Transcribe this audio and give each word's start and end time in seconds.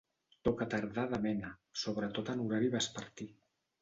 Tocatardà 0.47 1.03
de 1.11 1.19
mena, 1.27 1.51
sobretot 1.83 2.33
en 2.35 2.43
horari 2.47 2.73
vespertí. 2.79 3.29